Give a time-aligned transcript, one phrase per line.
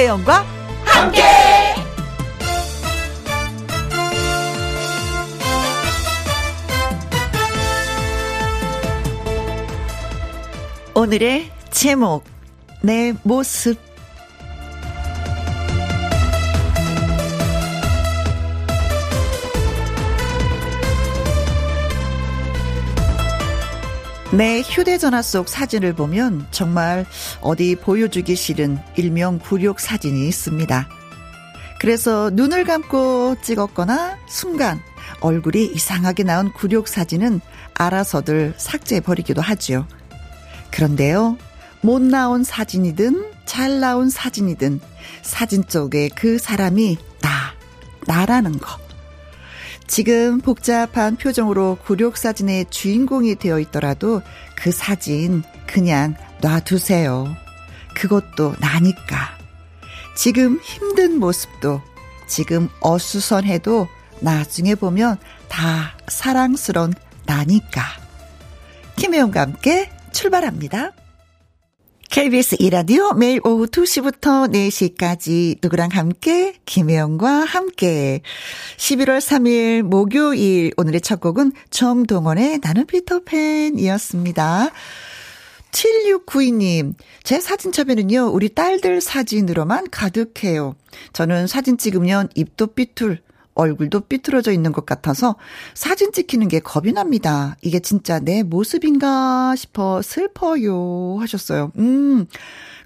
[0.00, 0.46] 김혜영과
[0.84, 1.22] 함께.
[10.94, 12.24] 오늘의 제목
[12.82, 13.89] 내 모습
[24.32, 27.04] 내 휴대전화 속 사진을 보면 정말
[27.40, 30.88] 어디 보여주기 싫은 일명 굴욕 사진이 있습니다.
[31.80, 34.80] 그래서 눈을 감고 찍었거나 순간
[35.20, 37.40] 얼굴이 이상하게 나온 굴욕 사진은
[37.74, 39.88] 알아서들 삭제해버리기도 하지요.
[40.70, 41.36] 그런데요,
[41.80, 44.80] 못 나온 사진이든 잘 나온 사진이든
[45.22, 47.30] 사진 쪽에 그 사람이 나,
[48.06, 48.78] 나라는 거.
[49.90, 54.22] 지금 복잡한 표정으로 굴욕 사진의 주인공이 되어 있더라도
[54.54, 57.26] 그 사진 그냥 놔두세요.
[57.96, 59.36] 그것도 나니까.
[60.14, 61.82] 지금 힘든 모습도
[62.28, 63.88] 지금 어수선해도
[64.20, 65.16] 나중에 보면
[65.48, 66.94] 다 사랑스러운
[67.26, 67.82] 나니까.
[68.94, 70.92] 김혜영과 함께 출발합니다.
[72.10, 78.22] KBS 이라디오 매일 오후 2시부터 4시까지 누구랑 함께 김혜영과 함께
[78.78, 84.70] 11월 3일 목요일 오늘의 첫 곡은 정동원의 나는 피터팬이었습니다.
[85.70, 90.74] 7692님, 제 사진첩에는요, 우리 딸들 사진으로만 가득해요.
[91.12, 93.18] 저는 사진 찍으면 입도 삐뚤,
[93.54, 95.36] 얼굴도 삐뚤어져 있는 것 같아서
[95.74, 97.56] 사진 찍히는 게 겁이 납니다.
[97.62, 101.72] 이게 진짜 내 모습인가 싶어 슬퍼요 하셨어요.
[101.78, 102.26] 음.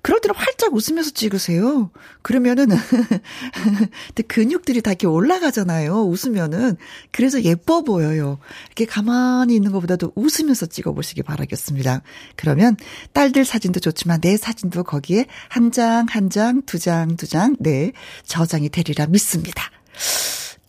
[0.05, 1.91] 그럴 때는 활짝 웃으면서 찍으세요.
[2.21, 2.67] 그러면은
[4.29, 6.05] 근육들이 다 이렇게 올라가잖아요.
[6.05, 6.77] 웃으면은
[7.11, 8.39] 그래서 예뻐 보여요.
[8.67, 12.03] 이렇게 가만히 있는 것보다도 웃으면서 찍어 보시기 바라겠습니다.
[12.37, 12.77] 그러면
[13.15, 17.93] 딸들 사진도 좋지만 내 사진도 거기에 한 장, 한 장, 두 장, 두 장, 네
[18.25, 19.71] 저장이 되리라 믿습니다.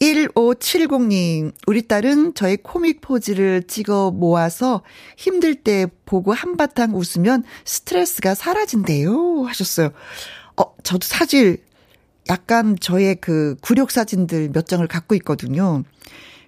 [0.01, 4.83] 1570님, 우리 딸은 저의 코믹 포즈를 찍어 모아서
[5.17, 9.43] 힘들 때 보고 한바탕 웃으면 스트레스가 사라진대요.
[9.43, 9.91] 하셨어요.
[10.57, 11.63] 어, 저도 사실
[12.29, 15.83] 약간 저의 그 구력 사진들 몇 장을 갖고 있거든요.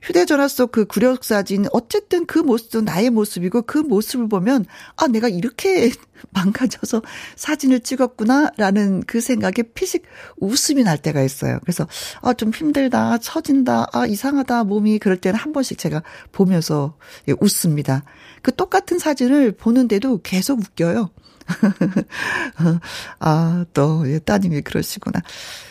[0.03, 4.65] 휴대전화 속 그 구력 사진 어쨌든 그 모습도 나의 모습이고 그 모습을 보면
[4.95, 5.91] 아 내가 이렇게
[6.31, 7.01] 망가져서
[7.35, 10.03] 사진을 찍었구나라는 그 생각에 피식
[10.37, 11.59] 웃음이 날 때가 있어요.
[11.61, 11.87] 그래서
[12.21, 16.95] 아 좀 힘들다, 처진다, 아 이상하다 몸이 그럴 때는 한 번씩 제가 보면서
[17.27, 18.03] 예, 웃습니다.
[18.41, 21.09] 그 똑같은 사진을 보는데도 계속 웃겨요.
[23.19, 25.21] 아, 또, 예, 따님이 그러시구나.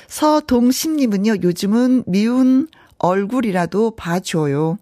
[0.08, 2.68] 서동심님은요, 요즘은 미운
[2.98, 4.78] 얼굴이라도 봐줘요.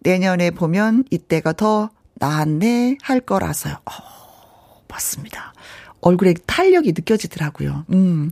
[0.00, 3.74] 내년에 보면 이때가 더 낫네 할 거라서요.
[3.74, 5.54] 어, 맞습니다.
[6.00, 7.86] 얼굴에 탄력이 느껴지더라고요.
[7.90, 8.30] 음,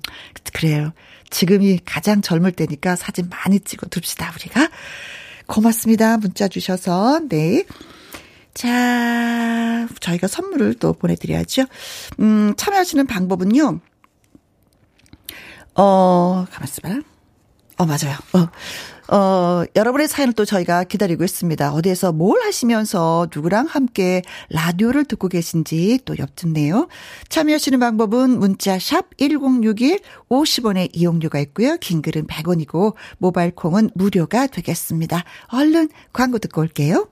[0.53, 0.93] 그래요.
[1.31, 4.69] 지금이 가장 젊을 때니까 사진 많이 찍어 둡시다, 우리가.
[5.47, 6.19] 고맙습니다.
[6.19, 7.21] 문자 주셔서.
[7.29, 7.65] 네.
[8.53, 11.65] 자, 저희가 선물을 또 보내드려야죠.
[12.21, 13.81] 음, 참여하시는 방법은요.
[15.75, 17.01] 어, 가만있어 봐.
[17.79, 18.17] 어, 맞아요.
[18.35, 18.49] 어.
[19.09, 21.73] 어, 여러분의 사연을 또 저희가 기다리고 있습니다.
[21.75, 26.89] 어디에서 뭘 하시면서 누구랑 함께 라디오를 듣고 계신지 또 엽듣네요.
[27.29, 29.99] 참여하시는 방법은 문자 샵 1061,
[30.31, 31.77] 50원의 이용료가 있고요.
[31.79, 35.25] 긴 글은 100원이고 모바일 콩은 무료가 되겠습니다.
[35.49, 37.09] 얼른 광고 듣고 올게요.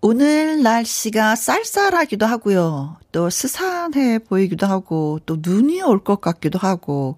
[0.00, 2.96] 오늘 날씨가 쌀쌀하기도 하고요.
[3.10, 7.16] 또 스산해 보이기도 하고 또 눈이 올 것 같기도 하고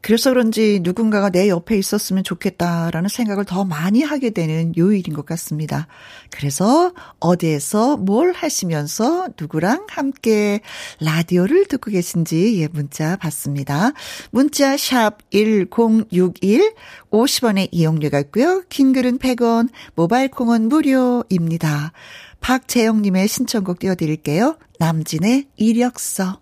[0.00, 5.86] 그래서 그런지 누군가가 내 옆에 있었으면 좋겠다라는 생각을 더 많이 하게 되는 요일인 것 같습니다.
[6.30, 10.60] 그래서 어디에서 뭘 하시면서 누구랑 함께
[11.00, 13.92] 라디오를 듣고 계신지 예, 문자 받습니다.
[14.30, 16.74] 문자 샵 1061,
[17.10, 18.62] 50원의 이용료가 있고요.
[18.68, 21.92] 긴 글은 100원, 모바일 콩은 무료입니다.
[22.40, 24.56] 박재영님의 신청곡 띄워드릴게요.
[24.78, 26.40] 남진의 이력서.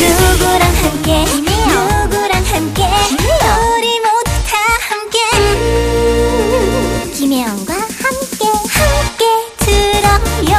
[0.00, 1.24] 누구랑 함께?
[1.24, 2.84] 누구랑 함께?
[3.76, 4.56] 우리 모두 다
[4.88, 5.18] 함께.
[5.36, 8.46] 음, 김혜영과 함께
[8.78, 9.24] 함께
[9.58, 10.52] 들어요.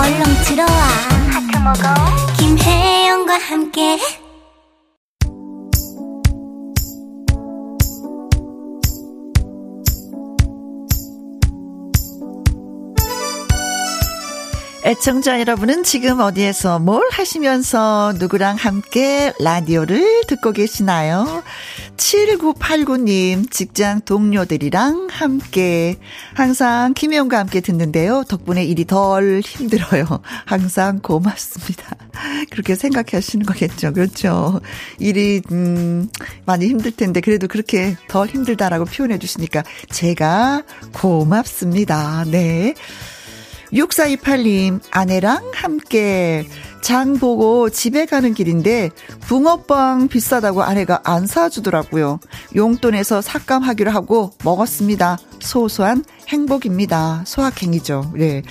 [0.00, 0.82] 얼렁 들어와.
[1.30, 1.94] 하트 먹어.
[2.38, 3.98] 김혜영과 함께
[14.92, 21.42] 애청자 여러분은 지금 어디에서 뭘 하시면서 누구랑 함께 라디오를 듣고 계시나요?
[21.96, 25.96] 7989님, 직장 동료들이랑 함께,
[26.34, 28.24] 항상 김혜영과 함께 듣는데요.
[28.24, 30.04] 덕분에 일이 덜 힘들어요.
[30.44, 31.96] 항상 고맙습니다.
[32.50, 33.94] 그렇게 생각하시는 거겠죠.
[33.94, 34.60] 그렇죠.
[34.98, 36.10] 일이, 음,
[36.44, 42.24] 많이 힘들 텐데, 그래도 그렇게 더 힘들다라고 표현해 주시니까 제가 고맙습니다.
[42.26, 42.74] 네.
[43.72, 46.46] 6428님, 아내랑 함께
[46.82, 48.90] 장 보고 집에 가는 길인데
[49.20, 52.20] 붕어빵 비싸다고 아내가 안 사주더라고요.
[52.54, 55.18] 용돈에서 삭감하기로 하고 먹었습니다.
[55.40, 57.22] 소소한 행복입니다.
[57.26, 58.12] 소확행이죠.
[58.16, 58.42] 네.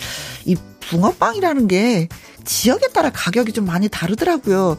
[0.46, 2.08] 이 붕어빵이라는 게
[2.44, 4.78] 지역에 따라 가격이 좀 많이 다르더라고요.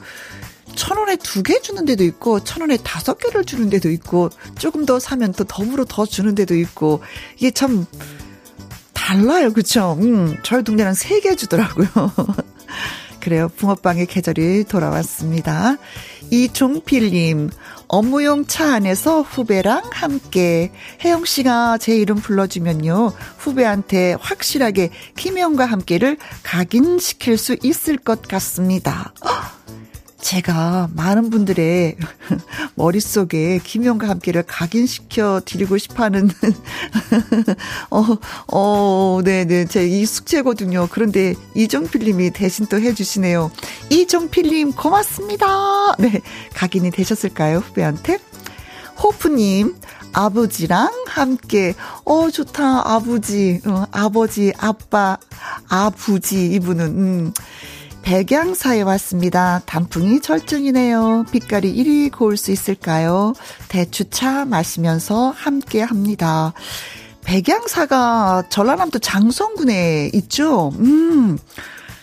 [0.74, 4.86] 천 원에 두 개 주는 데도 있고, 천 원에 다섯 개를 주는 데도 있고, 조금
[4.86, 7.02] 더 사면 또 덤으로 더 주는 데도 있고,
[7.36, 7.84] 이게 참,
[9.02, 9.52] 달라요.
[9.52, 9.98] 그쵸?
[10.00, 11.88] 음, 저희 동네는 세개 주더라고요.
[13.18, 13.48] 그래요.
[13.56, 15.76] 붕어빵의 계절이 돌아왔습니다.
[16.30, 17.50] 이종필님,
[17.88, 20.72] 업무용 차 안에서 후배랑 함께
[21.04, 29.12] 혜영 씨가 제 이름 불러주면요 후배한테 확실하게 김혜영과 함께를 각인시킬 수 있을 것 같습니다.
[30.22, 31.96] 제가 많은 분들의
[32.76, 36.30] 머릿속에 김용과 함께를 각인시켜 드리고 싶어 하는,
[37.90, 38.04] 어,
[38.52, 39.66] 어, 네네.
[39.66, 40.88] 제 이 숙제거든요.
[40.90, 43.50] 그런데 이정필님이 대신 또 해주시네요.
[43.90, 45.96] 이정필님, 고맙습니다.
[45.98, 46.20] 네.
[46.54, 47.58] 각인이 되셨을까요?
[47.58, 48.18] 후배한테?
[49.02, 49.74] 호프님,
[50.12, 55.18] 아버지랑 함께, 어, 좋다, 아버지, 어, 아버지, 아빠,
[55.68, 57.32] 아부지, 이분은, 음.
[58.02, 59.62] 백양사에 왔습니다.
[59.64, 61.26] 단풍이 절정이네요.
[61.30, 63.32] 빛깔이 이리 고울 수 있을까요?
[63.68, 66.52] 대추차 마시면서 함께 합니다.
[67.24, 70.72] 백양사가 전라남도 장성군에 있죠?
[70.78, 71.38] 음.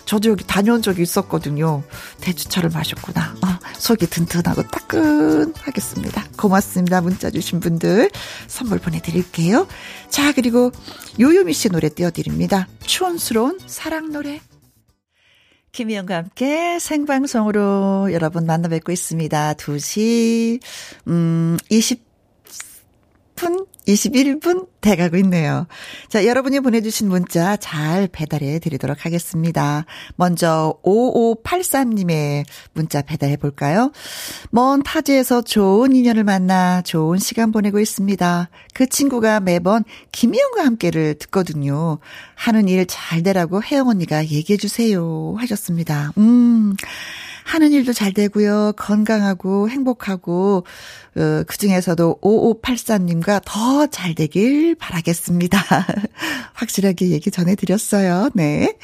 [0.06, 1.84] 저도 여기 다녀온 적이 있었거든요.
[2.22, 3.36] 대추차를 마셨구나.
[3.42, 6.26] 아, 속이 든든하고 따끈하겠습니다.
[6.36, 7.02] 고맙습니다.
[7.02, 8.10] 문자 주신 분들
[8.48, 9.68] 선물 보내드릴게요.
[10.10, 10.72] 자, 그리고
[11.20, 12.68] 요요미 씨 노래 띄워드립니다.
[12.82, 14.42] 추원스러운 사랑 노래.
[15.72, 19.54] 김희영과 함께 생방송으로 여러분 만나 뵙고 있습니다.
[19.54, 20.60] 2시,
[21.08, 22.09] 음, 20
[23.40, 25.66] 분, 21분 돼가고 있네요.
[26.10, 29.86] 자, 여러분이 보내주신 문자 잘 배달해 드리도록 하겠습니다.
[30.18, 32.44] 먼저 5583님의
[32.74, 33.92] 문자 배달해 볼까요?
[34.52, 38.50] 먼 타지에서 좋은 인연을 만나 좋은 시간 보내고 있습니다.
[38.74, 42.00] 그 친구가 매번 김희영과 함께를 듣거든요.
[42.36, 45.36] 하는 일 잘 되라고 혜영 언니가 얘기해 주세요.
[45.38, 46.12] 하셨습니다.
[46.18, 46.76] 음.
[47.50, 48.74] 하는 일도 잘 되고요.
[48.78, 50.66] 건강하고 행복하고
[51.18, 55.60] 어, 그중에서도 5584님과 더 잘 되길 바라겠습니다.
[56.54, 58.30] 확실하게 얘기 전해드렸어요.
[58.36, 58.78] 네.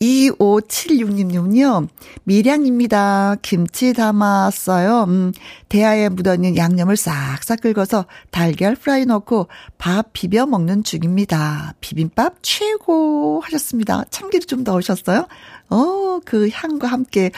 [0.00, 1.88] 2576님은요,
[2.24, 3.36] 밀양입니다.
[3.42, 5.04] 김치 담았어요.
[5.04, 5.32] 음,
[5.68, 11.74] 대하에 묻어있는 양념을 싹싹 긁어서 달걀 프라이 넣고 밥 비벼 먹는 중입니다.
[11.80, 14.04] 비빔밥 최고 하셨습니다.
[14.10, 15.26] 참기름 좀 넣으셨어요?
[15.70, 17.30] 어, 그 향과 함께,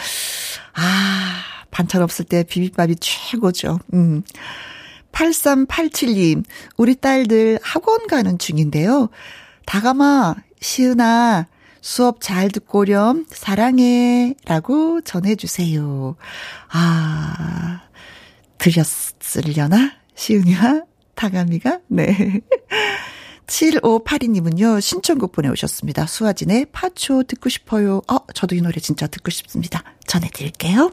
[0.75, 3.79] 아, 반찬 없을 때 비빔밥이 최고죠.
[3.95, 4.23] 음.
[5.13, 6.45] 8387님,
[6.77, 9.09] 우리 딸들 학원 가는 중인데요.
[9.67, 11.47] 다가마, 시은아,
[11.81, 14.35] 수업 잘 듣고 렴, 사랑해.
[14.45, 16.17] 라고 전해주세요.
[16.71, 17.83] 아,
[18.59, 19.93] 들렸으려나?
[20.15, 20.83] 시은이와
[21.15, 21.81] 다가미가?
[21.89, 22.41] 네.
[23.47, 26.07] 7582님은요, 신청곡 보내오셨습니다.
[26.07, 28.01] 수아진의 파초 듣고 싶어요.
[28.09, 29.83] 어, 저도 이 노래 진짜 듣고 싶습니다.
[30.07, 30.93] 전해드릴게요.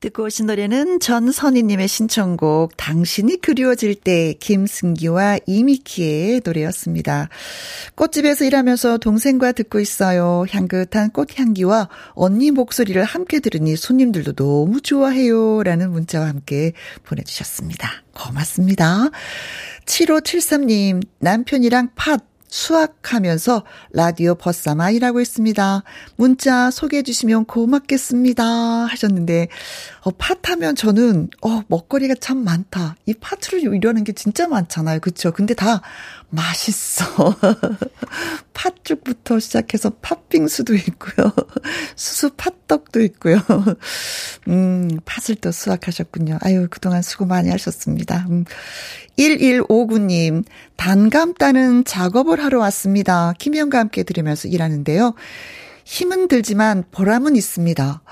[0.00, 7.28] 듣고 오신 노래는 전선희님의 신청곡 당신이 그리워질 때 김승기와 이미키의 노래였습니다.
[7.96, 10.46] 꽃집에서 일하면서 동생과 듣고 있어요.
[10.48, 15.62] 향긋한 꽃향기와 언니 목소리를 함께 들으니 손님들도 너무 좋아해요.
[15.64, 16.72] 라는 문자와 함께
[17.04, 17.90] 보내주셨습니다.
[18.14, 19.10] 고맙습니다.
[19.84, 25.82] 7573님 남편이랑 팥 수학하면서 라디오 버사마 일하고 있습니다.
[26.16, 28.44] 문자 소개해 주시면 고맙겠습니다.
[28.44, 29.48] 하셨는데,
[30.02, 32.96] 어, 팥하면 저는, 어, 먹거리가 참 많다.
[33.06, 35.00] 이 팥으로 이러는 게 진짜 많잖아요.
[35.00, 35.32] 그쵸?
[35.32, 35.80] 근데 다
[36.30, 37.36] 맛있어.
[38.54, 41.32] 팥죽부터 시작해서 팥빙수도 있고요.
[41.96, 43.40] 수수 팥떡도 있고요.
[44.48, 46.38] 음, 팥을 또 수확하셨군요.
[46.40, 48.26] 아유, 그동안 수고 많이 하셨습니다.
[48.30, 48.44] 음.
[49.18, 50.44] 1159님,
[50.76, 53.34] 단감 따는 작업을 하러 왔습니다.
[53.38, 55.14] 김희영과 함께 들으면서 일하는데요.
[55.90, 58.02] 힘은 들지만 보람은 있습니다.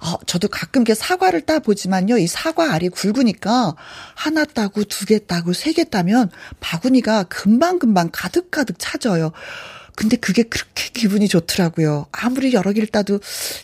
[0.00, 2.18] 어, 저도 가끔 이렇게 사과를 따 보지만요.
[2.18, 3.76] 이 사과 알이 굵으니까
[4.16, 9.30] 하나 따고 두 개 따고 세 개 따면 바구니가 금방금방 가득가득 차져요.
[9.94, 12.06] 근데 그게 그렇게 기분이 좋더라고요.
[12.10, 13.20] 아무리 여러 개를 따도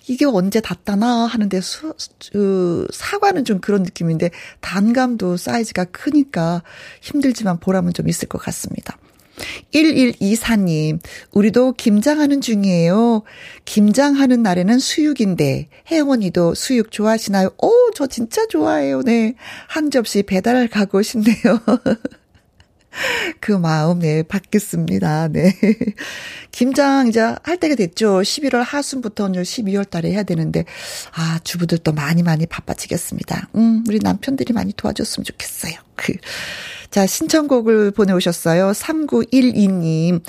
[0.06, 1.92] 이게 언제 다 따나 하는데 수,
[2.30, 4.30] 그, 사과는 좀 그런 느낌인데
[4.60, 6.62] 단감도 사이즈가 크니까
[7.00, 8.96] 힘들지만 보람은 좀 있을 것 같습니다.
[9.72, 11.00] 1124님,
[11.32, 13.22] 우리도 김장하는 중이에요.
[13.64, 15.68] 김장하는 날에는 수육인데,
[16.08, 17.50] 언니도 수육 좋아하시나요?
[17.58, 19.02] 오, 저 진짜 좋아해요.
[19.02, 19.34] 네.
[19.68, 21.60] 한 접시 배달 가고 싶네요.
[23.40, 25.28] 그 마음, 네, 받겠습니다.
[25.28, 25.52] 네.
[26.50, 28.20] 김장 이제 할 때가 됐죠.
[28.20, 30.64] 11월 하순부터 12월 달에 해야 되는데,
[31.12, 33.50] 아, 주부들 도 많이 많이 바빠지겠습니다.
[33.56, 35.74] 음, 우리 남편들이 많이 도와줬으면 좋겠어요.
[35.94, 36.14] 그,
[36.90, 38.70] 자, 신청곡을 보내오셨어요.
[38.72, 40.20] 3912님,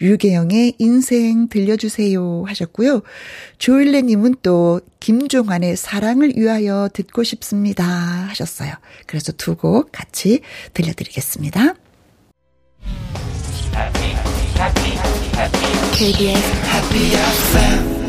[0.00, 3.02] 류계영의 인생 들려주세요 하셨고요.
[3.58, 8.72] 조일레님은 또 김종환의 사랑을 위하여 듣고 싶습니다 하셨어요.
[9.06, 10.40] 그래서 두 곡 같이
[10.74, 11.74] 들려드리겠습니다.
[15.92, 18.05] KBS Happy FM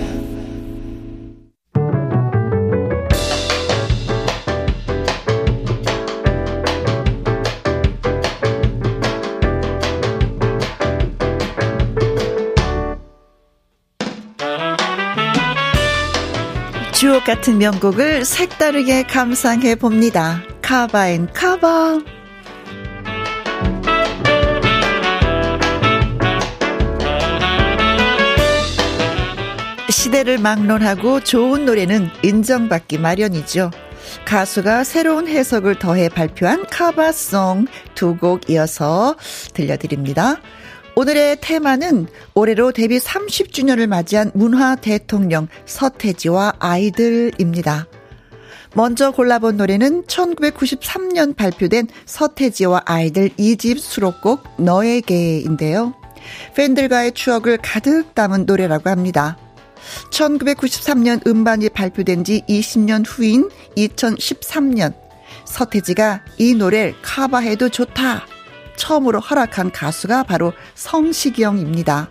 [17.28, 20.42] 같은 명곡을 색다르게 감상해 봅니다.
[20.62, 22.00] 카바앤 카바.
[29.90, 33.72] 시대를 막론하고 좋은 노래는 인정받기 마련이죠.
[34.24, 39.18] 가수가 새로운 해석을 더해 발표한 카바송 두 곡 이어서
[39.54, 40.38] 들려드립니다.
[40.98, 47.86] 오늘의 테마는 올해로 데뷔 30주년을 맞이한 문화 대통령 서태지와 아이들입니다.
[48.74, 55.94] 먼저 골라본 노래는 1993년 발표된 서태지와 아이들 2집 수록곡 너에게인데요.
[56.56, 59.38] 팬들과의 추억을 가득 담은 노래라고 합니다.
[60.10, 64.96] 1993년 음반이 발표된 지 20년 후인 2013년
[65.46, 68.26] 서태지가 이 노래를 커버해도 좋다
[68.78, 72.10] 처음으로 허락한 가수가 바로 성시경입니다.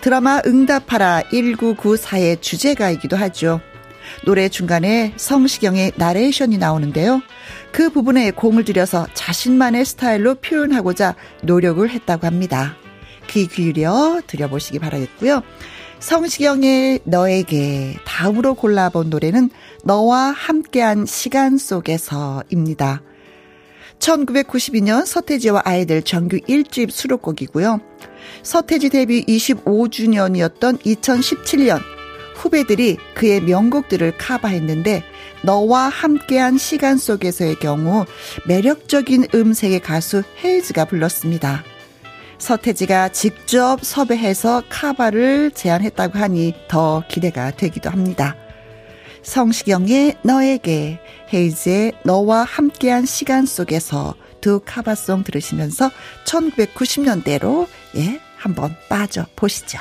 [0.00, 3.60] 드라마 응답하라 1994의 주제가이기도 하죠.
[4.24, 7.22] 노래 중간에 성시경의 나레이션이 나오는데요.
[7.72, 12.76] 그 부분에 공을 들여서 자신만의 스타일로 표현하고자 노력을 했다고 합니다.
[13.28, 15.42] 귀 기울여 들여보시기 바라겠고요.
[16.00, 19.50] 성시경의 너에게 다음으로 골라본 노래는
[19.84, 23.00] 너와 함께한 시간 속에서입니다.
[24.04, 27.80] 1992년 서태지와 아이들 정규 1집 수록곡이고요.
[28.42, 31.80] 서태지 데뷔 25주년이었던 2017년
[32.34, 35.02] 후배들이 그의 명곡들을 카바했는데
[35.42, 38.04] 너와 함께한 시간 속에서의 경우
[38.46, 41.64] 매력적인 음색의 가수 헤이즈가 불렀습니다.
[42.38, 48.36] 서태지가 직접 섭외해서 카바를 제안했다고 하니 더 기대가 되기도 합니다.
[49.24, 51.00] 성시경의 너에게,
[51.32, 55.90] 헤이즈의 너와 함께한 시간 속에서 두 카바송 들으시면서
[56.26, 57.66] 1990년대로
[57.96, 59.78] 예, 한번 빠져 보시죠.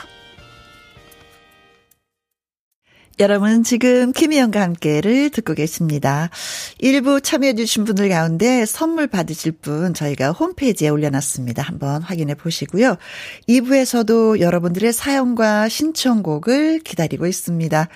[3.19, 6.31] 여러분 지금 김희영과 함께를 듣고 계십니다.
[6.79, 11.61] 일부 참여해주신 분들 가운데 선물 받으실 분 저희가 홈페이지에 올려놨습니다.
[11.61, 12.97] 한번 확인해 보시고요.
[13.47, 17.87] 2부에서도 여러분들의 사연과 신청곡을 기다리고 있습니다.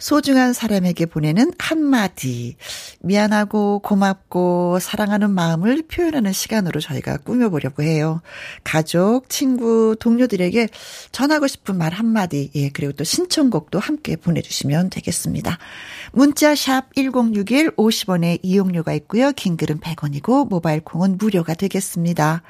[0.00, 2.56] 소중한 사람에게 보내는 한마디.
[3.00, 8.22] 미안하고 고맙고 사랑하는 마음을 표현하는 시간으로 저희가 꾸며보려고 해요.
[8.64, 10.68] 가족, 친구, 동료들에게
[11.12, 12.50] 전하고 싶은 말 한마디.
[12.54, 15.58] 예, 그리고 또 신청곡도 함께 보내주시면 되겠습니다.
[16.12, 19.32] 문자 샵 1061 50원의 이용료가 있고요.
[19.32, 22.42] 긴 글은 100원이고 모바일 콩은 무료가 되겠습니다.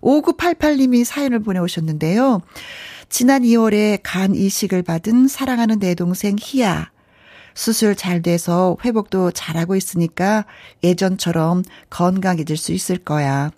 [0.00, 2.40] 5988님이 사연을 보내오셨는데요.
[3.08, 6.91] 지난 2월에 간 이식을 받은 사랑하는 내 동생 희야.
[7.54, 10.44] 수술 잘 돼서 회복도 잘하고 있으니까
[10.82, 13.50] 예전처럼 건강해질 수 있을 거야.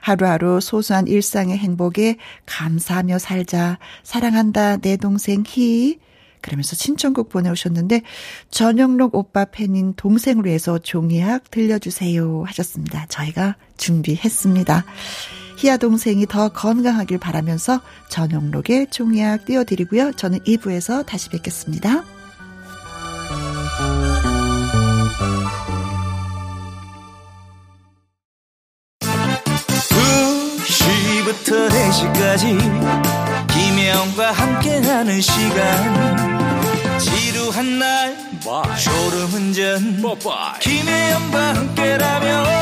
[0.00, 2.16] 하루하루 소소한 일상의 행복에
[2.46, 3.78] 감사하며 살자.
[4.02, 5.98] 사랑한다, 내 동생 희.
[6.40, 8.02] 그러면서 신청곡 보내오셨는데,
[8.50, 13.06] 전영록 오빠 팬인 동생을 위해서 종이학 들려주세요 하셨습니다.
[13.08, 14.84] 저희가 준비했습니다.
[15.58, 20.12] 희아 동생이 더 건강하길 바라면서 전용록의 종이약 띄워드리고요.
[20.12, 22.02] 저는 2부에서 다시 뵙겠습니다.
[31.42, 32.42] 2시부터 4시까지
[33.52, 36.98] 김혜영과 함께하는 시간.
[36.98, 38.16] 지루한 날
[38.76, 40.02] 졸음운전.
[40.60, 42.61] 김혜영과 함께라면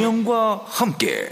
[0.00, 1.28] 김혜영과 함께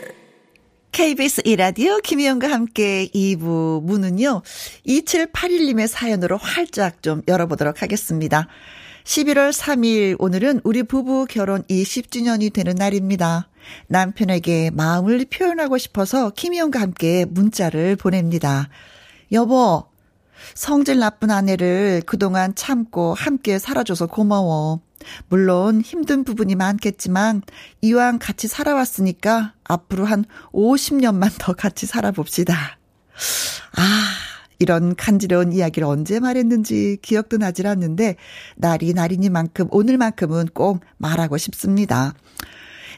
[0.93, 4.43] KBS 이라디오 김희영과 함께 2부 문은요.
[4.87, 8.47] 2781님의 사연으로 활짝 좀 열어보도록 하겠습니다.
[9.05, 13.49] 11월 3일 오늘은 우리 부부 결혼 20주년이 되는 날입니다.
[13.87, 18.69] 남편에게 마음을 표현하고 싶어서 김희영과 함께 문자를 보냅니다.
[19.33, 19.87] 여보,
[20.53, 24.83] 성질 나쁜 아내를 그동안 참고 함께 살아줘서 고마워.
[25.29, 27.43] 물론 힘든 부분이 많겠지만
[27.81, 32.55] 이왕 같이 살아왔으니까 앞으로 한 50년만 더 같이 살아봅시다.
[33.77, 33.83] 아,
[34.59, 38.17] 이런 간지러운 이야기를 언제 말했는지 기억도 나질 않는데
[38.57, 42.15] 날이 날이니만큼 오늘만큼은 꼭 말하고 싶습니다.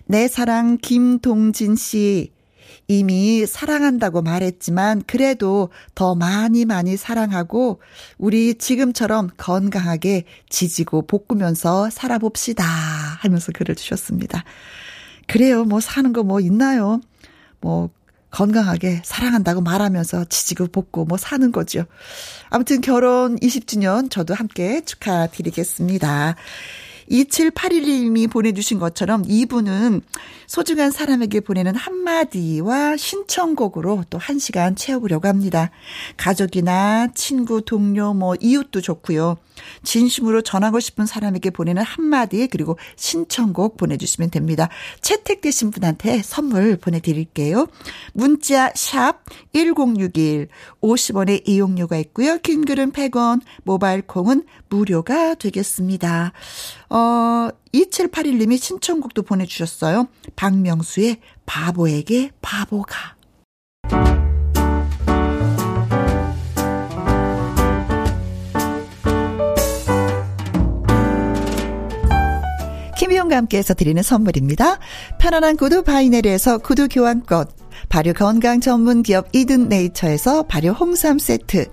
[0.07, 2.33] 내 사랑 김동진 씨
[2.91, 7.81] 이미 사랑한다고 말했지만 그래도 더 많이 많이 사랑하고
[8.19, 14.43] 우리 지금처럼 건강하게 지지고 볶으면서 살아봅시다 하면서 글을 주셨습니다.
[15.29, 15.65] 그래요.
[15.65, 17.01] 뭐 사는 거 뭐 있나요?
[17.61, 17.91] 뭐
[18.33, 21.85] 건강하게 사랑한다고 말하면서 지지고 볶고 뭐 사는 거죠.
[22.49, 26.35] 아무튼 결혼 20주년 저도 함께 축하드리겠습니다.
[27.11, 30.03] 2781님이 보내주신 것처럼 이분은
[30.47, 35.71] 소중한 사람에게 보내는 한마디와 신청곡으로 또 한 시간 채워보려고 합니다.
[36.17, 39.39] 가족이나 친구, 동료, 뭐 이웃도 좋고요.
[39.83, 44.69] 진심으로 전하고 싶은 사람에게 보내는 한마디 그리고 신청곡 보내주시면 됩니다.
[45.01, 47.67] 채택되신 분한테 선물 보내드릴게요.
[48.13, 50.49] 문자 샵 1061,
[50.81, 52.39] 50원의 이용료가 있고요.
[52.39, 56.33] 긴 글은 100원, 모바일 콩은 무료가 되겠습니다.
[56.91, 60.09] 어, 2781님이 신청곡도 보내주셨어요.
[60.37, 63.17] 박명수의 바보에게 바보가.
[72.99, 74.79] 김희용과 함께해서 드리는 선물입니다.
[75.19, 77.47] 편안한 구두 바이네리에서 구두 교환권,
[77.89, 81.67] 발효 건강 전문 기업 이든 네이처에서 발효 홍삼 세트,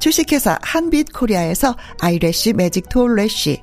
[0.00, 3.62] 주식회사 한빛 코리아에서 아이래쉬 매직 톨래쉬,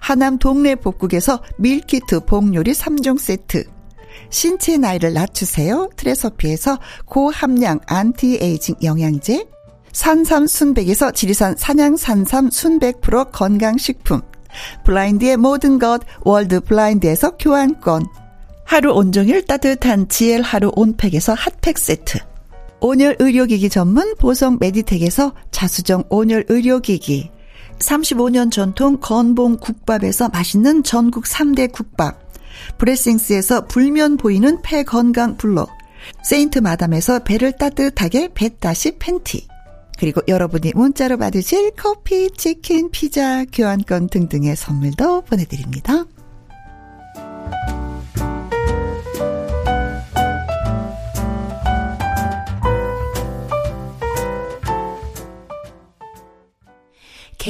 [0.00, 3.64] 하남 동네 복국에서 밀키트 복요리 3종 세트,
[4.30, 5.90] 신체 나이를 낮추세요.
[5.96, 9.46] 트레서피에서 고함량 안티에이징 영양제,
[9.92, 14.20] 산삼 순백에서 지리산 산양 산삼 순백 프로 건강식품,
[14.84, 18.06] 블라인드의 모든 것 월드 블라인드에서 교환권,
[18.64, 22.18] 하루 온종일 따뜻한 지엘 하루 온팩에서 핫팩 세트,
[22.80, 27.30] 온열 의료기기 전문 보성 메디텍에서 자수정 온열 의료기기,
[27.78, 32.26] 35년 전통 건봉 국밥에서 맛있는 전국 3대 국밥.
[32.78, 35.70] 브레싱스에서 불면 보이는 폐 건강 블록.
[36.24, 39.46] 세인트 마담에서 배를 따뜻하게 배 따시 팬티.
[39.98, 46.04] 그리고 여러분이 문자로 받으실 커피, 치킨, 피자, 교환권 등등의 선물도 보내드립니다.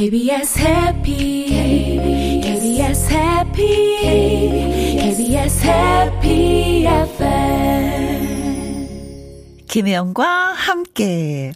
[0.06, 3.60] KBS 해피 KBS 해피
[5.00, 8.06] KBS 해피 FM
[9.66, 11.52] 김혜영과 함께.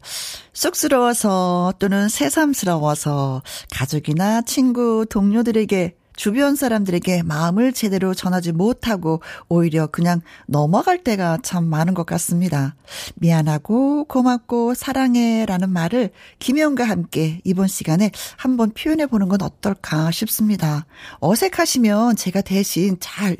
[0.53, 11.03] 쑥스러워서 또는 새삼스러워서 가족이나 친구, 동료들에게 주변 사람들에게 마음을 제대로 전하지 못하고 오히려 그냥 넘어갈
[11.03, 12.75] 때가 참 많은 것 같습니다.
[13.15, 20.85] 미안하고 고맙고 사랑해 라는 말을 김혜영과 함께 이번 시간에 한번 표현해 보는 건 어떨까 싶습니다.
[21.21, 23.35] 어색하시면 제가 대신 잘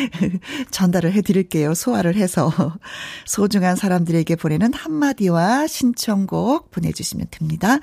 [0.72, 1.74] 전달을 해 드릴게요.
[1.74, 2.50] 소화를 해서.
[3.26, 7.78] 소중한 사람들에게 보내는 한마디와 신청곡 보내 주시면 됩니다.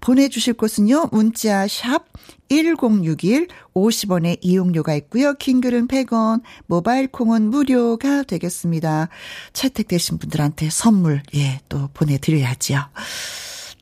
[0.00, 1.10] 보내 주실 곳은요.
[1.12, 2.06] 문자 샵
[2.48, 5.34] 1061 50원의 이용료가 있고요.
[5.34, 9.08] 킹글은 100원, 모바일 콩은 무료가 되겠습니다.
[9.52, 12.80] 채택되신 분들한테 선물 예, 또 보내 드려야지요.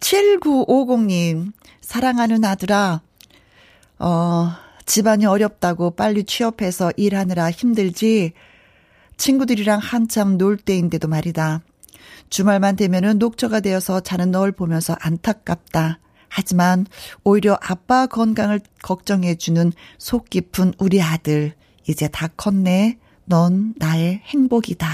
[0.00, 1.52] 7950님.
[1.80, 3.02] 사랑하는 아들아
[3.98, 4.52] 어,
[4.86, 8.32] 집안이 어렵다고 빨리 취업해서 일하느라 힘들지.
[9.16, 11.60] 친구들이랑 한참 놀 때인데도 말이다.
[12.30, 16.00] 주말만 되면은 녹초가 되어서 자는 널 보면서 안타깝다.
[16.34, 16.86] 하지만
[17.24, 21.52] 오히려 아빠 건강을 걱정해주는 속 깊은 우리 아들.
[21.86, 22.98] 이제 다 컸네.
[23.26, 24.86] 넌 나의 행복이다.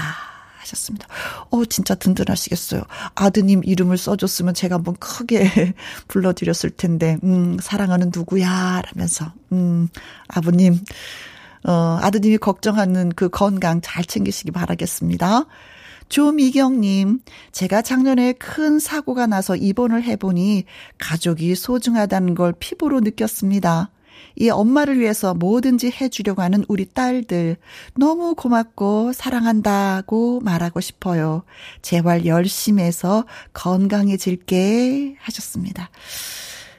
[0.57, 1.07] 하셨습니다.
[1.49, 2.83] 어, 진짜 든든하시겠어요.
[3.15, 5.73] 아드님 이름을 써줬으면 제가 한번 크게
[6.09, 8.81] 불러드렸을 텐데, 음, 사랑하는 누구야?
[8.85, 9.87] 라면서, 음,
[10.27, 10.77] 아버님,
[11.63, 15.45] 어, 아드님이 걱정하는 그 건강 잘 챙기시기 바라겠습니다.
[16.09, 17.19] 조미경님,
[17.51, 20.65] 제가 작년에 큰 사고가 나서 입원을 해보니
[20.97, 23.91] 가족이 소중하다는 걸 피부로 느꼈습니다.
[24.35, 27.57] 이 엄마를 위해서 뭐든지 해주려고 하는 우리 딸들
[27.95, 31.43] 너무 고맙고 사랑한다고 말하고 싶어요.
[31.81, 35.89] 재활 열심히 해서 건강해질게 하셨습니다.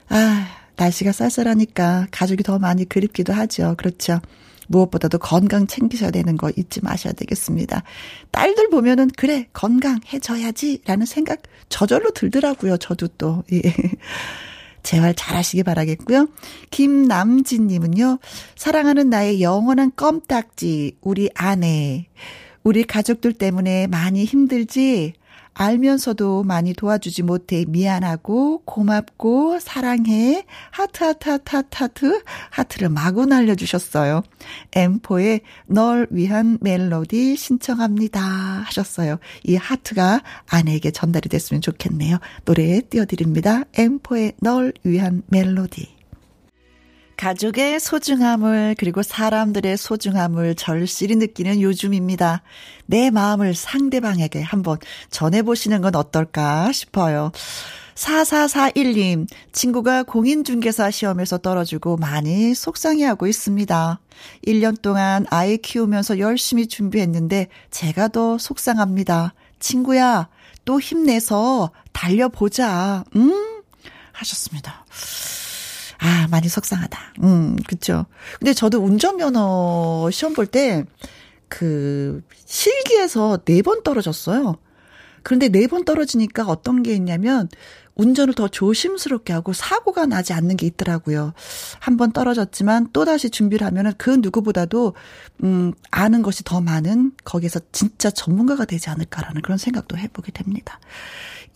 [0.08, 3.74] 아, 날씨가 쌀쌀하니까 가족이 더 많이 그립기도 하죠.
[3.76, 4.20] 그렇죠.
[4.70, 7.83] 무엇보다도 건강 챙기셔야 되는 거 잊지 마셔야 되겠습니다.
[8.30, 12.76] 딸들 보면은 그래 건강해져야지라는 생각 저절로 들더라고요.
[12.76, 13.61] 저도 또 예.
[14.83, 16.28] 재활 잘 하시기 바라겠고요.
[16.70, 18.18] 김남진님은요,
[18.56, 22.06] 사랑하는 나의 영원한 껌딱지, 우리 아내.
[22.62, 25.12] 우리 가족들 때문에 많이 힘들지?
[25.61, 34.23] 알면서도 많이 도와주지 못해 미안하고 고맙고 사랑해 하트 하트 하트 하트 하트 하트를 마구 날려주셨어요.
[34.70, 39.18] M4의 널 위한 멜로디 신청합니다 하셨어요.
[39.44, 42.16] 이 하트가 아내에게 전달이 됐으면 좋겠네요.
[42.46, 43.64] 노래 띄워드립니다.
[43.75, 45.99] M4의 널 위한 멜로디
[47.20, 52.40] 가족의 소중함을 그리고 사람들의 소중함을 절실히 느끼는 요즘입니다.
[52.87, 54.78] 내 마음을 상대방에게 한번
[55.11, 57.30] 전해보시는 건 어떨까 싶어요.
[57.94, 64.00] 4441님, 친구가 공인중개사 시험에서 떨어지고 많이 속상해하고 있습니다.
[64.46, 69.35] 1년 동안 아이 키우면서 열심히 준비했는데 제가 더 속상합니다.
[69.59, 70.28] 친구야,
[70.64, 73.04] 또 힘내서 달려보자.
[73.14, 73.62] 음?
[74.12, 74.87] 하셨습니다.
[76.00, 76.98] 아, 많이 속상하다.
[77.22, 78.06] 음, 그쵸.
[78.38, 80.84] 근데 저도 운전면허 시험 볼 때,
[81.48, 84.56] 그, 실기에서 네 번 떨어졌어요.
[85.24, 87.48] 그런데 네 번 떨어지니까 어떤 게 있냐면,
[88.00, 91.34] 운전을 더 조심스럽게 하고 사고가 나지 않는 게 있더라고요.
[91.80, 94.94] 한번 떨어졌지만 또다시 준비를 하면은 그 누구보다도,
[95.44, 100.80] 음, 아는 것이 더 많은 거기에서 진짜 전문가가 되지 않을까라는 그런 생각도 해 보게 됩니다.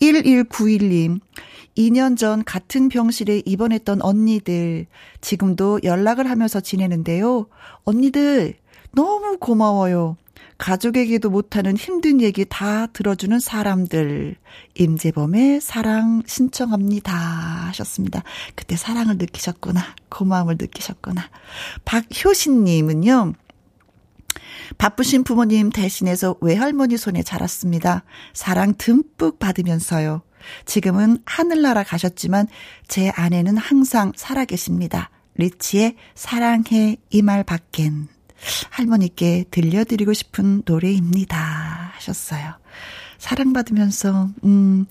[0.01, 1.19] 1191님,
[1.77, 4.85] 2년 전 같은 병실에 입원했던 언니들,
[5.21, 7.47] 지금도 연락을 하면서 지내는데요.
[7.85, 8.55] 언니들,
[8.91, 10.15] 너무 고마워요.
[10.57, 14.35] 가족에게도 못하는 힘든 얘기 다 들어주는 사람들.
[14.75, 17.13] 임재범의 사랑 신청합니다.
[17.13, 18.23] 하셨습니다.
[18.55, 19.81] 그때 사랑을 느끼셨구나.
[20.09, 21.29] 고마움을 느끼셨구나.
[21.83, 23.33] 박효신님은요.
[24.77, 28.03] 바쁘신 부모님 대신해서 외할머니 손에 자랐습니다.
[28.33, 30.21] 사랑 듬뿍 받으면서요.
[30.65, 32.47] 지금은 하늘나라 가셨지만
[32.87, 35.09] 제 아내는 항상 살아계십니다.
[35.35, 38.14] 리치의 사랑해 이 말 밖엔
[38.69, 41.91] 할머니께 들려드리고 싶은 노래입니다.
[41.95, 42.53] 하셨어요.
[43.17, 44.85] 사랑받으면서, 음,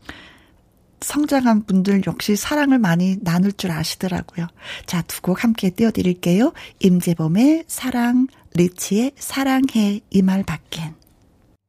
[1.00, 4.46] 성장한 분들 역시 사랑을 많이 나눌 줄 아시더라고요.
[4.86, 6.52] 자, 두 곡 함께 띄워드릴게요.
[6.80, 10.94] 임재범의 사랑, 리치의 사랑해 이 말 밖엔.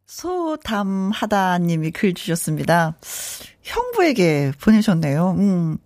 [0.07, 2.95] 소담하다님이 글 주셨습니다.
[3.63, 5.31] 형부에게 보내셨네요.
[5.37, 5.77] 음,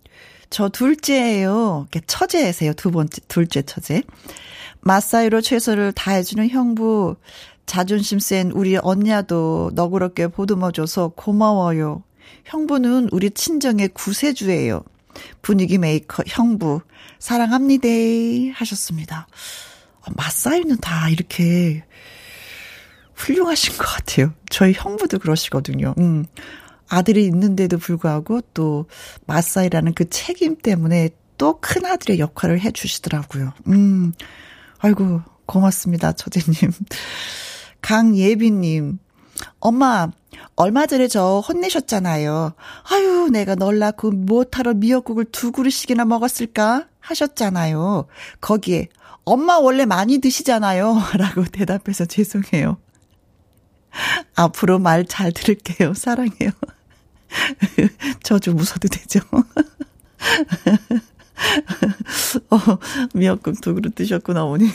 [0.50, 1.88] 저 둘째예요.
[2.06, 2.72] 처제세요.
[2.74, 4.02] 두 번째, 둘째 처제.
[4.80, 7.16] 맏사위로 최선을 다해주는 형부.
[7.66, 12.02] 자존심 센 우리 언냐도 너그럽게 보듬어줘서 고마워요.
[12.44, 14.82] 형부는 우리 친정의 구세주예요.
[15.42, 16.80] 분위기 메이커 형부.
[17.18, 17.88] 사랑합니다.
[18.54, 19.26] 하셨습니다.
[20.16, 21.84] 마사이는 다 이렇게
[23.14, 24.32] 훌륭하신 것 같아요.
[24.48, 25.94] 저희 형부도 그러시거든요.
[25.98, 26.24] 음.
[26.88, 28.86] 아들이 있는데도 불구하고 또
[29.26, 33.52] 마사이라는 그 책임 때문에 또 큰 아들의 역할을 해 주시더라고요.
[33.68, 34.12] 음.
[34.80, 36.72] 아이고, 고맙습니다, 처제님.
[37.82, 38.98] 강예빈님.
[39.58, 40.08] 엄마,
[40.56, 42.52] 얼마 전에 저 혼내셨잖아요.
[42.90, 46.86] 아유, 내가 널 낳고 못하러 미역국을 두 그릇씩이나 먹었을까?
[47.00, 48.06] 하셨잖아요.
[48.40, 48.88] 거기에,
[49.24, 50.96] 엄마 원래 많이 드시잖아요.
[51.16, 52.78] 라고 대답해서 죄송해요.
[54.36, 55.94] 앞으로 말 잘 들을게요.
[55.94, 56.50] 사랑해요.
[58.22, 59.20] 저 좀 웃어도 되죠?
[62.50, 62.58] 어,
[63.14, 64.66] 미역국 두 그릇 드셨구나, 어머니.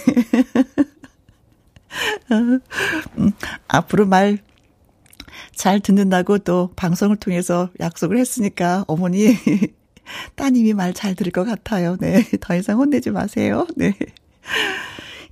[2.32, 3.32] 음,
[3.67, 4.38] 앞으로 말
[5.56, 9.36] 잘 듣는다고 또 방송을 통해서 약속을 했으니까 어머니
[10.36, 11.97] 따님이 말 잘 들을 것 같아요.
[11.99, 12.23] 네.
[12.41, 13.65] 더 이상 혼내지 마세요.
[13.75, 13.97] 네.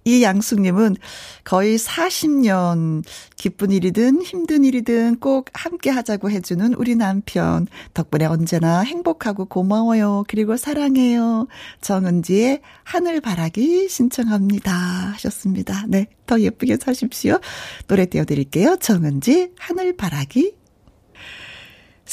[0.05, 0.97] 이 양숙님은
[1.43, 3.03] 거의 40년
[3.37, 7.67] 기쁜 일이든 힘든 일이든 꼭 함께 하자고 해주는 우리 남편.
[7.93, 10.23] 덕분에 언제나 행복하고 고마워요.
[10.27, 11.47] 그리고 사랑해요.
[11.81, 14.71] 정은지의 하늘바라기 신청합니다.
[14.71, 15.85] 하셨습니다.
[15.87, 16.07] 네.
[16.25, 17.39] 더 예쁘게 사십시오.
[17.87, 18.77] 노래 띄워드릴게요.
[18.77, 20.55] 정은지 하늘바라기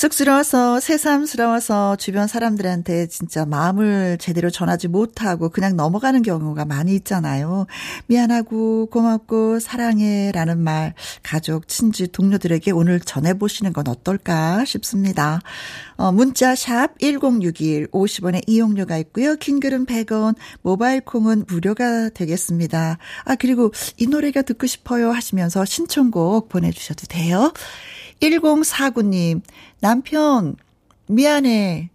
[0.01, 7.67] 쑥스러워서 새삼스러워서 주변 사람들한테 진짜 마음을 제대로 전하지 못하고 그냥 넘어가는 경우가 많이 있잖아요.
[8.07, 15.41] 미안하고 고맙고 사랑해라는 말 가족, 친지, 동료들에게 오늘 전해 보시는 건 어떨까 싶습니다.
[15.99, 19.37] 어, 문자 샵 1061, 50원의 이용료가 있고요.
[19.37, 22.97] 킹글은 100원, 모바일 콩은 무료가 되겠습니다.
[23.27, 27.53] 아 그리고 이 노래가 듣고 싶어요 하시면서 신청곡 보내주셔도 돼요.
[28.21, 29.43] 1049님,
[29.81, 30.57] 남편,
[31.07, 31.91] 미안해.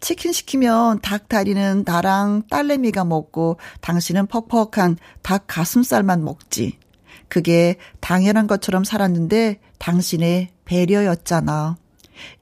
[0.00, 6.78] 치킨 시키면 닭 다리는 나랑 딸내미가 먹고 당신은 퍽퍽한 닭 가슴살만 먹지.
[7.28, 11.76] 그게 당연한 것처럼 살았는데 당신의 배려였잖아.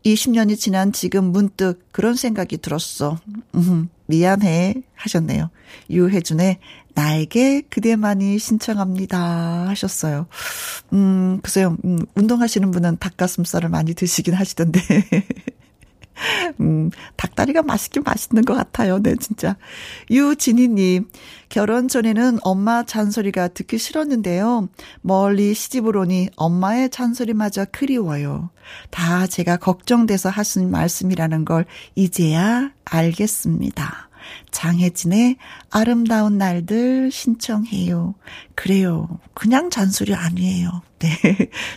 [0.05, 3.19] 20년이 지난 지금 문득 그런 생각이 들었어.
[3.55, 5.51] 음, 미안해 하셨네요.
[5.91, 6.59] 유혜준의
[6.99, 10.27] 나에게 그대만이 신청합니다 하셨어요.
[10.93, 11.77] 음, 글쎄요.
[11.85, 14.81] 음, 운동하시는 분은 닭가슴살을 많이 드시긴 하시던데.
[16.61, 19.01] 음, 닭다리가 맛있긴 맛있는 것 같아요.
[19.01, 19.57] 네, 진짜.
[20.11, 21.09] 유진희님,
[21.49, 24.69] 결혼 전에는 엄마 잔소리가 듣기 싫었는데요.
[25.01, 28.51] 멀리 시집을 오니 엄마의 잔소리마저 그리워요.
[28.91, 34.08] 다 제가 걱정돼서 하신 말씀이라는 걸 이제야 알겠습니다.
[34.51, 35.37] 장혜진의
[35.71, 38.15] 아름다운 날들 신청해요.
[38.55, 39.21] 그래요.
[39.35, 40.83] 그냥 잔소리 아니에요.
[40.99, 41.09] 네.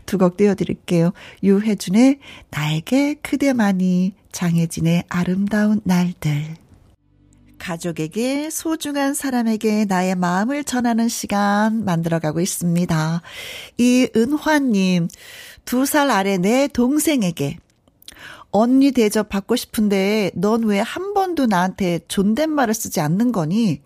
[0.05, 1.13] 두 곡 띄워드릴게요.
[1.43, 6.55] 유혜준의 나에게 그대만이, 장혜진의 아름다운 날들.
[7.59, 13.21] 가족에게 소중한 사람에게 나의 마음을 전하는 시간 만들어가고 있습니다.
[13.77, 15.07] 이은화님,
[15.65, 17.57] 두 살 아래 내 동생에게
[18.51, 23.81] 언니 대접 받고 싶은데 넌 왜 한 번도 나한테 존댓말을 쓰지 않는 거니?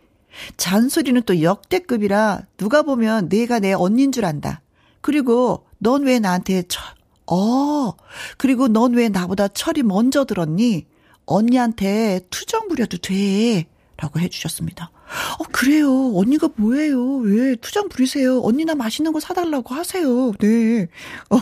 [0.58, 4.62] 잔소리는 또 역대급이라 누가 보면 내가 내 언니인 줄 안다.
[5.02, 6.84] 그리고 넌 왜 나한테 철,
[7.28, 7.94] 어,
[8.38, 10.86] 그리고 넌 왜 나보다 철이 먼저 들었니?
[11.26, 13.66] 언니한테 투정 부려도 돼.
[13.98, 14.92] 라고 해주셨습니다.
[15.40, 16.12] 어, 그래요.
[16.16, 17.18] 언니가 뭐예요?
[17.18, 18.42] 왜 투정 부리세요?
[18.42, 20.34] 언니나 맛있는 거 사달라고 하세요.
[20.40, 20.88] 네.
[21.30, 21.38] 어,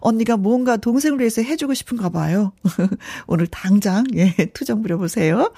[0.00, 2.52] 언니가 뭔가 동생을 위해서 해주고 싶은가 봐요.
[3.26, 5.52] 오늘 당장, 예, 투정 부려보세요.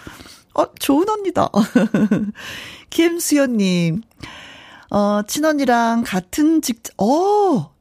[0.55, 1.51] 어, 좋은 언니다.
[2.91, 4.03] 김수연님,
[4.91, 7.73] 어, 친언니랑 같은 직, 어,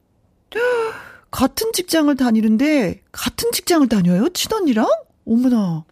[1.32, 4.30] 같은 직장을 다니는데, 같은 직장을 다녀요?
[4.30, 4.88] 친언니랑?
[5.26, 5.86] 어머나.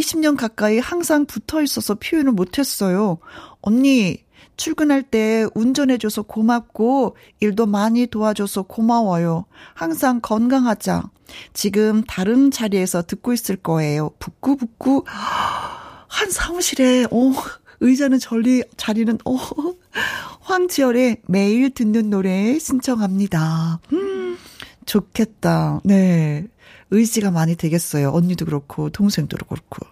[0.00, 3.18] 20년 가까이 항상 붙어 있어서 표현을 못했어요.
[3.60, 4.18] 언니,
[4.56, 9.46] 출근할 때 운전해줘서 고맙고, 일도 많이 도와줘서 고마워요.
[9.74, 11.10] 항상 건강하자.
[11.52, 14.10] 지금 다른 자리에서 듣고 있을 거예요.
[14.18, 15.04] 북구북구.
[16.08, 17.32] 한 사무실에, 어,
[17.80, 19.36] 의자는 저리, 자리는, 어,
[20.40, 23.80] 황지열의 매일 듣는 노래 신청합니다.
[23.92, 24.38] 음,
[24.84, 25.80] 좋겠다.
[25.84, 26.46] 네.
[26.92, 28.10] 의지가 많이 되겠어요.
[28.10, 29.86] 언니도 그렇고, 동생도 그렇고.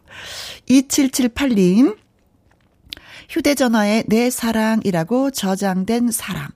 [0.68, 1.96] 2778님,
[3.28, 6.48] 휴대전화에 내 사랑이라고 저장된 사람.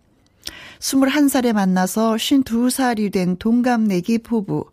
[0.79, 4.71] 21살에 만나서 52살이 된 동갑내기 부부.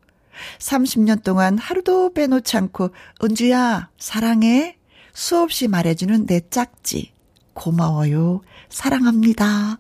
[0.60, 2.90] 30년 동안 하루도 빼놓지 않고,
[3.24, 4.78] 은주야, 사랑해.
[5.14, 7.14] 수없이 말해주는 내 짝지.
[7.54, 8.42] 고마워요.
[8.70, 9.80] 사랑합니다.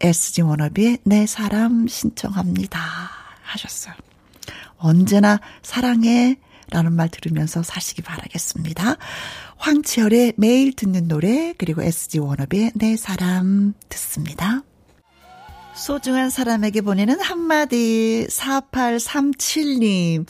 [0.00, 2.80] SG 워너비의 내 사람 신청합니다.
[3.42, 4.05] 하셨어요.
[4.78, 6.36] 언제나 사랑해
[6.70, 8.96] 라는 말 들으면서 사시기 바라겠습니다.
[9.56, 14.62] 황치열의 매일 듣는 노래 그리고 SG 워너비의 내 사람 듣습니다.
[15.74, 20.26] 소중한 사람에게 보내는 한마디 4837님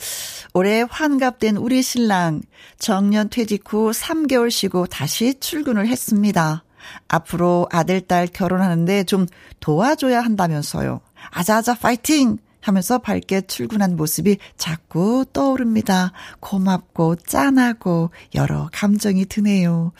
[0.53, 2.41] 올해 환갑된 우리 신랑
[2.77, 6.63] 정년 퇴직 후 3개월 쉬고 다시 출근을 했습니다.
[7.07, 9.25] 앞으로 아들 딸 결혼하는데 좀
[9.59, 11.01] 도와줘야 한다면서요.
[11.31, 12.37] 아자아자 파이팅!
[12.67, 16.11] 하면서 밝게 출근한 모습이 자꾸 떠오릅니다.
[16.39, 19.91] 고맙고 짠하고 여러 감정이 드네요.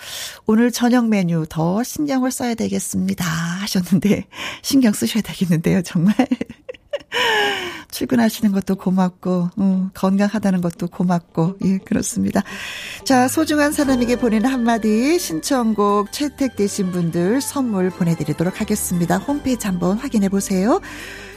[0.46, 3.26] 오늘 저녁 메뉴 더 신경을 써야 되겠습니다.
[3.26, 4.26] 하셨는데
[4.62, 6.16] 신경 쓰셔야 되겠는데요, 정말.
[7.90, 12.44] 출근하시는 것도 고맙고, 음, 건강하다는 것도 고맙고, 예, 그렇습니다.
[13.06, 19.18] 자, 소중한 사람에게 보내는 한마디 신청곡 채택되신 분들 선물 보내드리도록 하겠습니다.
[19.18, 20.82] 홈페이지 한번 확인해 보세요.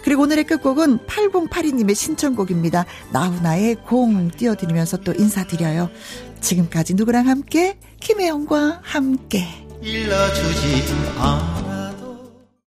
[0.04, 2.86] 그리고 오늘의 끝곡은 8082님의 신청곡입니다.
[3.12, 5.90] 나훈아의 공 띄워드리면서 또 인사드려요.
[6.40, 7.78] 지금까지 누구랑 함께?
[8.00, 9.46] 김혜영과 함께.
[9.82, 10.84] 일러주지
[11.18, 11.69] 않